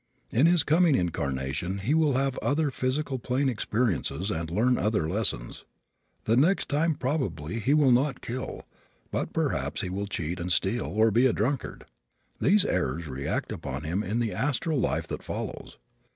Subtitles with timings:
[0.31, 5.63] In his coming incarnation he will have other physical plane experiences and learn other lessons.
[6.23, 8.65] The next time probably he will not kill,
[9.11, 11.85] but perhaps he will cheat and steal or be a drunkard.
[12.39, 15.77] These errors will react upon him in the astral life that follows.